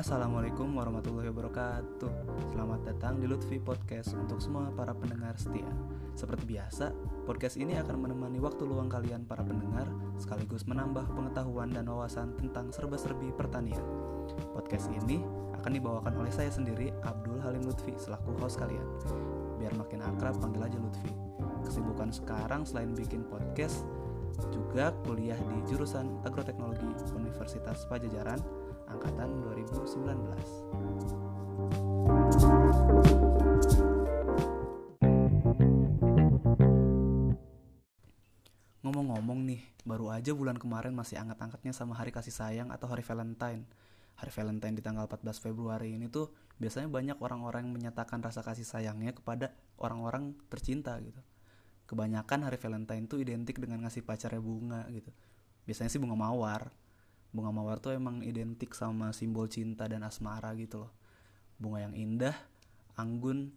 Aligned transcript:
Assalamualaikum 0.00 0.80
warahmatullahi 0.80 1.28
wabarakatuh. 1.28 2.12
Selamat 2.56 2.88
datang 2.88 3.20
di 3.20 3.28
Lutfi 3.28 3.60
Podcast 3.60 4.16
untuk 4.16 4.40
semua 4.40 4.72
para 4.72 4.96
pendengar 4.96 5.36
setia. 5.36 5.68
Seperti 6.16 6.56
biasa, 6.56 6.88
podcast 7.28 7.60
ini 7.60 7.76
akan 7.76 8.08
menemani 8.08 8.40
waktu 8.40 8.64
luang 8.64 8.88
kalian 8.88 9.28
para 9.28 9.44
pendengar 9.44 9.84
Sekaligus 10.16 10.64
menambah 10.64 11.04
pengetahuan 11.12 11.68
dan 11.76 11.84
wawasan 11.84 12.32
tentang 12.40 12.72
serba-serbi 12.72 13.28
pertanian. 13.36 13.84
Podcast 14.56 14.88
ini 14.88 15.20
akan 15.60 15.72
dibawakan 15.76 16.16
oleh 16.16 16.32
saya 16.32 16.48
sendiri, 16.48 16.96
Abdul 17.04 17.36
Halim 17.44 17.68
Lutfi, 17.68 17.92
selaku 18.00 18.40
host 18.40 18.56
kalian. 18.56 18.88
Biar 19.60 19.76
makin 19.76 20.00
akrab, 20.00 20.40
panggil 20.40 20.64
aja 20.64 20.80
Lutfi. 20.80 21.12
Kesibukan 21.60 22.08
sekarang 22.08 22.64
selain 22.64 22.96
bikin 22.96 23.20
podcast 23.28 23.84
juga 24.48 24.96
kuliah 25.04 25.36
di 25.36 25.60
jurusan 25.68 26.24
Agroteknologi 26.24 26.88
Universitas 27.12 27.84
Pajajaran 27.84 28.59
angkatan 28.90 29.46
2019. 29.46 30.02
Ngomong-ngomong 38.82 39.40
nih, 39.46 39.62
baru 39.86 40.10
aja 40.10 40.34
bulan 40.34 40.58
kemarin 40.58 40.92
masih 40.92 41.22
angkat-angkatnya 41.22 41.70
sama 41.70 41.94
hari 41.94 42.10
kasih 42.10 42.34
sayang 42.34 42.74
atau 42.74 42.90
hari 42.90 43.06
Valentine. 43.06 43.64
Hari 44.18 44.32
Valentine 44.34 44.74
di 44.76 44.82
tanggal 44.82 45.06
14 45.06 45.38
Februari 45.38 45.94
ini 45.94 46.10
tuh 46.10 46.34
biasanya 46.60 46.92
banyak 46.92 47.16
orang-orang 47.22 47.70
yang 47.70 47.74
menyatakan 47.78 48.20
rasa 48.20 48.44
kasih 48.44 48.68
sayangnya 48.68 49.16
kepada 49.16 49.54
orang-orang 49.80 50.36
tercinta 50.52 50.92
gitu 51.00 51.22
kebanyakan 51.90 52.46
hari 52.46 52.54
Valentine 52.54 53.10
tuh 53.10 53.18
identik 53.18 53.58
dengan 53.58 53.82
ngasih 53.82 54.06
pacarnya 54.06 54.38
bunga 54.38 54.86
gitu 54.94 55.10
biasanya 55.66 55.90
sih 55.90 55.98
bunga 55.98 56.14
mawar 56.14 56.70
bunga 57.30 57.54
mawar 57.54 57.78
tuh 57.78 57.94
emang 57.94 58.22
identik 58.26 58.74
sama 58.74 59.14
simbol 59.14 59.46
cinta 59.46 59.86
dan 59.86 60.02
asmara 60.02 60.50
gitu 60.58 60.86
loh. 60.86 60.92
Bunga 61.60 61.86
yang 61.86 61.94
indah 61.94 62.34
anggun 62.98 63.54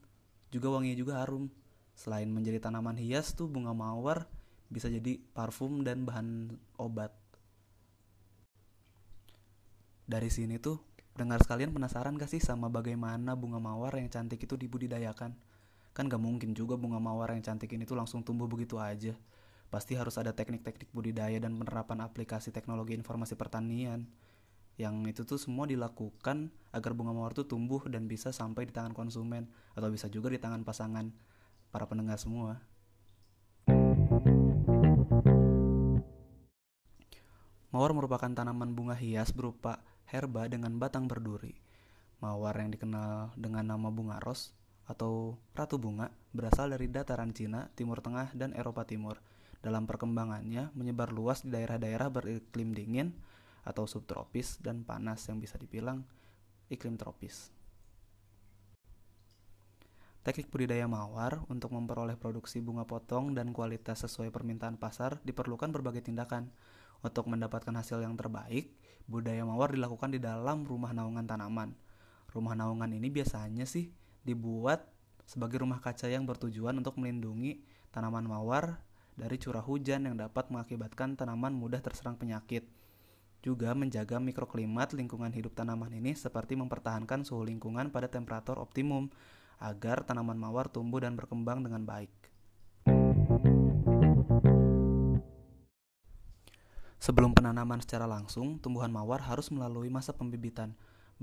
juga 0.54 0.70
wanginya 0.70 0.98
juga 0.98 1.14
harum. 1.22 1.50
Selain 1.94 2.26
menjadi 2.30 2.58
tanaman 2.58 2.98
hias 2.98 3.38
tuh 3.38 3.50
bunga 3.50 3.74
mawar 3.74 4.26
bisa 4.74 4.90
jadi 4.90 5.22
parfum 5.34 5.86
dan 5.86 6.06
bahan 6.06 6.58
obat. 6.82 7.14
Dari 10.10 10.30
sini 10.34 10.58
tuh 10.58 10.82
dengar 11.14 11.40
sekalian 11.46 11.72
penasaran 11.72 12.18
gak 12.18 12.30
sih 12.34 12.42
sama 12.42 12.68
bagaimana 12.74 13.38
bunga 13.38 13.62
mawar 13.62 13.94
yang 14.02 14.10
cantik 14.10 14.42
itu 14.42 14.58
dibudidayakan? 14.58 15.38
Kan 15.94 16.10
gak 16.10 16.22
mungkin 16.22 16.58
juga 16.58 16.74
bunga 16.74 16.98
mawar 16.98 17.38
yang 17.38 17.46
cantik 17.46 17.70
ini 17.70 17.86
tuh 17.86 17.94
langsung 17.94 18.26
tumbuh 18.26 18.50
begitu 18.50 18.82
aja. 18.82 19.14
Pasti 19.74 19.98
harus 19.98 20.22
ada 20.22 20.38
teknik-teknik 20.38 20.94
budidaya 20.94 21.42
dan 21.42 21.58
penerapan 21.58 22.06
aplikasi 22.06 22.54
teknologi 22.54 22.94
informasi 22.94 23.34
pertanian. 23.34 24.06
Yang 24.78 24.96
itu 25.10 25.22
tuh 25.26 25.42
semua 25.42 25.66
dilakukan 25.66 26.54
agar 26.70 26.94
bunga 26.94 27.10
mawar 27.10 27.34
tuh 27.34 27.50
tumbuh 27.50 27.82
dan 27.90 28.06
bisa 28.06 28.30
sampai 28.30 28.70
di 28.70 28.74
tangan 28.78 28.94
konsumen 28.94 29.50
atau 29.74 29.90
bisa 29.90 30.14
juga 30.14 30.30
di 30.30 30.38
tangan 30.38 30.62
pasangan 30.62 31.10
para 31.74 31.90
pendengar 31.90 32.22
semua. 32.22 32.62
Mawar 37.74 37.98
merupakan 37.98 38.30
tanaman 38.30 38.78
bunga 38.78 38.94
hias 38.94 39.34
berupa 39.34 39.82
herba 40.06 40.46
dengan 40.46 40.78
batang 40.78 41.10
berduri. 41.10 41.58
Mawar 42.22 42.62
yang 42.62 42.70
dikenal 42.70 43.34
dengan 43.34 43.74
nama 43.74 43.90
bunga 43.90 44.22
ros 44.22 44.54
atau 44.86 45.42
ratu 45.58 45.82
bunga 45.82 46.14
berasal 46.30 46.70
dari 46.70 46.94
dataran 46.94 47.34
Cina, 47.34 47.74
Timur 47.74 48.06
Tengah, 48.06 48.38
dan 48.38 48.54
Eropa 48.54 48.86
Timur. 48.86 49.18
Dalam 49.64 49.88
perkembangannya 49.88 50.75
menyebar 50.75 51.16
luas 51.16 51.47
di 51.47 51.56
daerah-daerah 51.56 52.12
beriklim 52.12 52.75
dingin 52.75 53.16
atau 53.63 53.88
subtropis 53.88 54.59
dan 54.59 54.84
panas 54.84 55.24
yang 55.31 55.40
bisa 55.40 55.56
dibilang 55.56 56.03
iklim 56.68 57.00
tropis. 57.00 57.47
Teknik 60.23 60.52
budidaya 60.52 60.88
mawar 60.88 61.44
untuk 61.47 61.72
memperoleh 61.75 62.16
produksi 62.16 62.59
bunga 62.63 62.88
potong 62.88 63.35
dan 63.35 63.52
kualitas 63.52 64.03
sesuai 64.07 64.31
permintaan 64.31 64.79
pasar 64.79 65.19
diperlukan 65.23 65.72
berbagai 65.72 66.12
tindakan. 66.12 66.52
Untuk 67.03 67.28
mendapatkan 67.28 67.75
hasil 67.75 68.00
yang 68.00 68.16
terbaik, 68.16 68.72
budidaya 69.07 69.44
mawar 69.44 69.75
dilakukan 69.75 70.16
di 70.16 70.23
dalam 70.23 70.63
rumah 70.63 70.96
naungan 70.96 71.28
tanaman. 71.28 71.75
Rumah 72.31 72.56
naungan 72.56 72.91
ini 72.96 73.12
biasanya 73.12 73.68
sih 73.68 73.91
dibuat 74.23 74.88
sebagai 75.28 75.59
rumah 75.59 75.84
kaca 75.84 76.07
yang 76.07 76.23
bertujuan 76.23 76.79
untuk 76.79 76.96
melindungi 77.00 77.59
tanaman 77.91 78.23
mawar 78.23 78.79
dari 79.13 79.38
curah 79.38 79.63
hujan 79.63 80.09
yang 80.09 80.16
dapat 80.18 80.50
mengakibatkan 80.50 81.18
tanaman 81.18 81.53
mudah 81.53 81.79
terserang 81.79 82.18
penyakit. 82.18 82.66
Juga 83.44 83.75
menjaga 83.75 84.24
mikroklimat 84.24 84.96
lingkungan 84.96 85.31
hidup 85.35 85.53
tanaman 85.53 85.91
ini 85.91 86.16
seperti 86.16 86.56
mempertahankan 86.56 87.28
suhu 87.28 87.44
lingkungan 87.44 87.91
pada 87.91 88.07
temperatur 88.07 88.56
optimum 88.57 89.12
agar 89.59 90.07
tanaman 90.07 90.40
mawar 90.40 90.72
tumbuh 90.72 91.03
dan 91.03 91.19
berkembang 91.19 91.62
dengan 91.63 91.84
baik. 91.84 92.12
Sebelum 97.03 97.35
penanaman 97.35 97.84
secara 97.84 98.07
langsung, 98.07 98.63
tumbuhan 98.63 98.88
mawar 98.88 99.28
harus 99.28 99.52
melalui 99.52 99.91
masa 99.91 100.16
pembibitan 100.16 100.72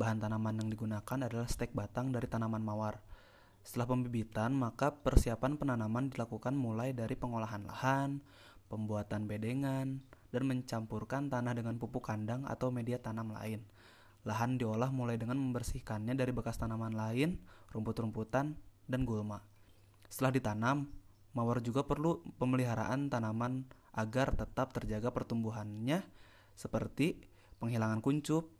Bahan 0.00 0.22
tanaman 0.22 0.56
yang 0.62 0.72
digunakan 0.72 1.18
adalah 1.18 1.44
stek 1.50 1.74
batang 1.74 2.08
dari 2.08 2.24
tanaman 2.24 2.64
mawar. 2.64 3.02
Setelah 3.60 3.92
pembibitan, 3.92 4.56
maka 4.56 4.94
persiapan 4.94 5.60
penanaman 5.60 6.08
dilakukan 6.08 6.56
mulai 6.56 6.96
dari 6.96 7.14
pengolahan 7.14 7.68
lahan, 7.68 8.24
pembuatan 8.72 9.28
bedengan, 9.28 10.00
dan 10.30 10.42
mencampurkan 10.46 11.28
tanah 11.28 11.52
dengan 11.52 11.76
pupuk 11.76 12.06
kandang 12.06 12.46
atau 12.46 12.70
media 12.72 13.02
tanam 13.02 13.34
lain. 13.34 13.60
Lahan 14.24 14.60
diolah 14.60 14.92
mulai 14.92 15.16
dengan 15.16 15.40
membersihkannya 15.40 16.12
dari 16.14 16.30
bekas 16.30 16.60
tanaman 16.60 16.92
lain, 16.92 17.40
rumput-rumputan, 17.72 18.54
dan 18.86 19.00
gulma. 19.04 19.40
Setelah 20.10 20.32
ditanam, 20.34 20.90
mawar 21.32 21.62
juga 21.62 21.86
perlu 21.86 22.20
pemeliharaan 22.36 23.08
tanaman 23.08 23.64
agar 23.94 24.34
tetap 24.34 24.74
terjaga 24.74 25.10
pertumbuhannya 25.10 26.02
seperti 26.54 27.22
penghilangan 27.58 28.02
kuncup, 28.02 28.50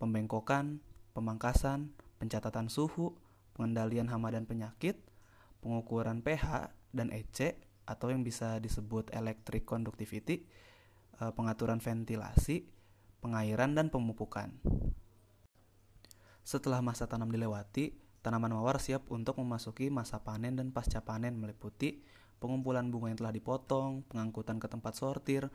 pembengkokan, 0.00 0.80
pemangkasan, 1.12 1.92
pencatatan 2.20 2.68
suhu, 2.68 3.16
pengendalian 3.56 4.12
hama 4.12 4.28
dan 4.28 4.44
penyakit, 4.44 5.00
pengukuran 5.64 6.20
pH 6.20 6.68
dan 6.92 7.08
EC 7.08 7.56
atau 7.88 8.12
yang 8.12 8.20
bisa 8.20 8.60
disebut 8.60 9.08
electric 9.16 9.64
conductivity, 9.64 10.44
eh, 11.24 11.32
pengaturan 11.32 11.80
ventilasi, 11.80 12.68
pengairan 13.24 13.72
dan 13.72 13.88
pemupukan. 13.88 14.52
Setelah 16.44 16.84
masa 16.84 17.08
tanam 17.08 17.32
dilewati, 17.32 17.96
tanaman 18.20 18.54
mawar 18.54 18.78
siap 18.78 19.08
untuk 19.08 19.40
memasuki 19.40 19.88
masa 19.88 20.20
panen 20.22 20.54
dan 20.54 20.70
pasca 20.70 21.02
panen 21.02 21.34
meliputi 21.40 22.04
pengumpulan 22.38 22.92
bunga 22.92 23.10
yang 23.10 23.18
telah 23.18 23.34
dipotong, 23.34 24.04
pengangkutan 24.06 24.60
ke 24.60 24.68
tempat 24.68 24.92
sortir, 24.94 25.48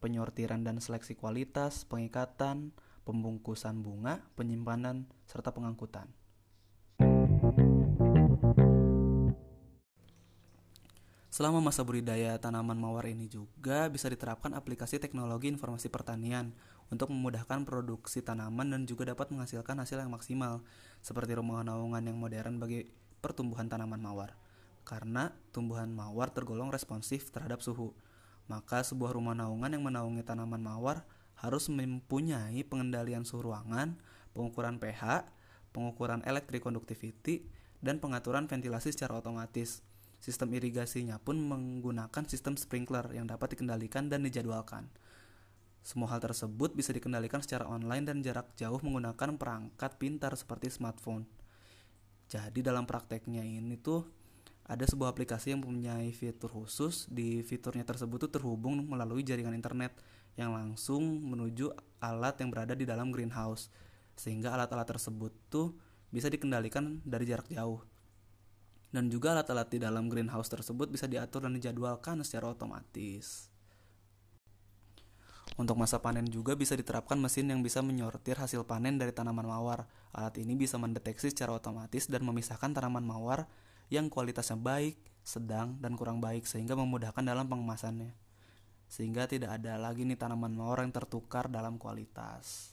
penyortiran 0.00 0.64
dan 0.64 0.80
seleksi 0.80 1.14
kualitas, 1.14 1.84
pengikatan, 1.86 2.72
pembungkusan 3.04 3.84
bunga, 3.84 4.24
penyimpanan, 4.34 5.06
serta 5.28 5.52
pengangkutan. 5.52 6.08
Selama 11.32 11.64
masa 11.64 11.80
budidaya 11.80 12.36
tanaman 12.36 12.76
mawar 12.76 13.08
ini 13.08 13.24
juga 13.24 13.88
bisa 13.88 14.04
diterapkan 14.12 14.52
aplikasi 14.52 15.00
teknologi 15.00 15.48
informasi 15.48 15.88
pertanian 15.88 16.52
untuk 16.92 17.08
memudahkan 17.08 17.64
produksi 17.64 18.20
tanaman 18.20 18.68
dan 18.68 18.84
juga 18.84 19.08
dapat 19.08 19.32
menghasilkan 19.32 19.80
hasil 19.80 20.04
yang 20.04 20.12
maksimal, 20.12 20.60
seperti 21.00 21.32
rumah 21.32 21.64
naungan 21.64 22.04
yang 22.04 22.20
modern 22.20 22.60
bagi 22.60 22.84
pertumbuhan 23.24 23.64
tanaman 23.64 23.96
mawar. 23.96 24.36
Karena 24.84 25.32
tumbuhan 25.56 25.88
mawar 25.88 26.28
tergolong 26.36 26.68
responsif 26.68 27.32
terhadap 27.32 27.64
suhu, 27.64 27.96
maka 28.44 28.84
sebuah 28.84 29.16
rumah 29.16 29.32
naungan 29.32 29.72
yang 29.72 29.88
menaungi 29.88 30.20
tanaman 30.28 30.60
mawar 30.60 31.08
harus 31.40 31.72
mempunyai 31.72 32.60
pengendalian 32.68 33.24
suhu 33.24 33.48
ruangan, 33.48 33.96
pengukuran 34.36 34.76
pH, 34.76 35.24
pengukuran 35.72 36.20
electric 36.28 36.60
conductivity, 36.60 37.48
dan 37.80 38.04
pengaturan 38.04 38.44
ventilasi 38.52 38.92
secara 38.92 39.16
otomatis. 39.16 39.80
Sistem 40.22 40.54
irigasinya 40.54 41.18
pun 41.18 41.34
menggunakan 41.34 42.22
sistem 42.30 42.54
sprinkler 42.54 43.10
yang 43.10 43.26
dapat 43.26 43.58
dikendalikan 43.58 44.06
dan 44.06 44.22
dijadwalkan. 44.22 44.86
Semua 45.82 46.14
hal 46.14 46.22
tersebut 46.22 46.78
bisa 46.78 46.94
dikendalikan 46.94 47.42
secara 47.42 47.66
online 47.66 48.06
dan 48.06 48.22
jarak 48.22 48.54
jauh 48.54 48.78
menggunakan 48.78 49.34
perangkat 49.34 49.98
pintar 49.98 50.38
seperti 50.38 50.70
smartphone. 50.70 51.26
Jadi 52.30 52.62
dalam 52.62 52.86
prakteknya 52.86 53.42
ini 53.42 53.74
tuh 53.74 54.06
ada 54.62 54.86
sebuah 54.86 55.10
aplikasi 55.10 55.58
yang 55.58 55.66
mempunyai 55.66 56.14
fitur 56.14 56.54
khusus. 56.54 57.10
Di 57.10 57.42
fiturnya 57.42 57.82
tersebut 57.82 58.30
tuh 58.30 58.30
terhubung 58.30 58.78
melalui 58.86 59.26
jaringan 59.26 59.58
internet 59.58 59.90
yang 60.38 60.54
langsung 60.54 61.02
menuju 61.02 61.74
alat 61.98 62.38
yang 62.38 62.54
berada 62.54 62.78
di 62.78 62.86
dalam 62.86 63.10
greenhouse 63.10 63.74
sehingga 64.14 64.54
alat-alat 64.54 64.86
tersebut 64.86 65.34
tuh 65.50 65.74
bisa 66.14 66.30
dikendalikan 66.30 67.02
dari 67.02 67.26
jarak 67.26 67.50
jauh 67.50 67.82
dan 68.92 69.08
juga 69.08 69.32
alat-alat 69.32 69.72
di 69.72 69.78
dalam 69.80 70.06
greenhouse 70.06 70.52
tersebut 70.52 70.92
bisa 70.92 71.08
diatur 71.08 71.48
dan 71.48 71.56
dijadwalkan 71.56 72.20
secara 72.20 72.52
otomatis 72.52 73.48
Untuk 75.60 75.76
masa 75.76 76.00
panen 76.00 76.24
juga 76.32 76.56
bisa 76.56 76.72
diterapkan 76.72 77.20
mesin 77.20 77.52
yang 77.52 77.60
bisa 77.60 77.84
menyortir 77.84 78.40
hasil 78.40 78.64
panen 78.64 78.96
dari 78.96 79.12
tanaman 79.12 79.44
mawar. 79.44 79.84
Alat 80.16 80.40
ini 80.40 80.56
bisa 80.56 80.80
mendeteksi 80.80 81.28
secara 81.28 81.52
otomatis 81.52 82.08
dan 82.08 82.24
memisahkan 82.24 82.72
tanaman 82.72 83.04
mawar 83.04 83.44
yang 83.92 84.08
kualitasnya 84.08 84.56
baik, 84.56 84.96
sedang, 85.20 85.76
dan 85.76 85.92
kurang 85.92 86.24
baik 86.24 86.48
sehingga 86.48 86.72
memudahkan 86.72 87.20
dalam 87.20 87.52
pengemasannya. 87.52 88.16
Sehingga 88.88 89.28
tidak 89.28 89.60
ada 89.60 89.76
lagi 89.76 90.08
nih 90.08 90.16
tanaman 90.16 90.56
mawar 90.56 90.88
yang 90.88 90.92
tertukar 90.92 91.52
dalam 91.52 91.76
kualitas. 91.76 92.72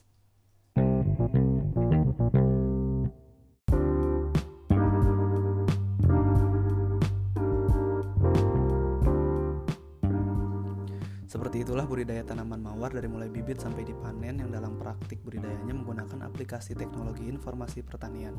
Seperti 11.49 11.65
itulah 11.65 11.89
budidaya 11.89 12.21
tanaman 12.21 12.61
mawar 12.61 12.93
dari 12.93 13.09
mulai 13.09 13.25
bibit 13.25 13.57
sampai 13.57 13.81
dipanen 13.81 14.37
yang 14.37 14.53
dalam 14.53 14.77
praktik 14.77 15.17
budidayanya 15.25 15.81
menggunakan 15.81 16.29
aplikasi 16.29 16.77
teknologi 16.77 17.25
informasi 17.25 17.81
pertanian. 17.81 18.37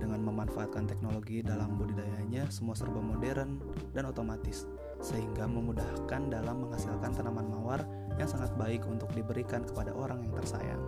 Dengan 0.00 0.24
memanfaatkan 0.24 0.88
teknologi 0.88 1.44
dalam 1.44 1.76
budidayanya, 1.76 2.48
semua 2.48 2.72
serba 2.80 3.04
modern 3.04 3.60
dan 3.92 4.08
otomatis, 4.08 4.64
sehingga 5.04 5.44
memudahkan 5.44 6.32
dalam 6.32 6.64
menghasilkan 6.64 7.12
tanaman 7.12 7.44
mawar 7.44 7.84
yang 8.16 8.24
sangat 8.24 8.56
baik 8.56 8.88
untuk 8.88 9.12
diberikan 9.12 9.60
kepada 9.60 9.92
orang 9.92 10.24
yang 10.24 10.32
tersayang. 10.32 10.80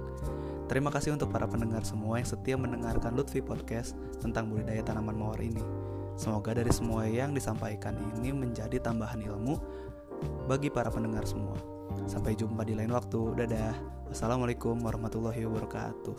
Terima 0.73 0.89
kasih 0.89 1.21
untuk 1.21 1.29
para 1.29 1.45
pendengar 1.45 1.85
semua 1.85 2.17
yang 2.17 2.33
setia 2.33 2.57
mendengarkan 2.57 3.13
Lutfi 3.13 3.45
Podcast 3.45 3.93
tentang 4.25 4.49
budidaya 4.49 4.81
tanaman 4.81 5.21
mawar 5.21 5.45
ini. 5.45 5.61
Semoga 6.17 6.57
dari 6.57 6.73
semua 6.73 7.05
yang 7.05 7.37
disampaikan 7.37 7.93
ini 8.17 8.33
menjadi 8.33 8.81
tambahan 8.81 9.21
ilmu 9.21 9.85
bagi 10.47 10.71
para 10.71 10.91
pendengar 10.91 11.27
semua. 11.27 11.57
Sampai 12.07 12.37
jumpa 12.39 12.63
di 12.63 12.75
lain 12.77 12.93
waktu. 12.93 13.35
Dadah. 13.35 13.75
Wassalamualaikum 14.11 14.79
warahmatullahi 14.83 15.43
wabarakatuh. 15.49 16.17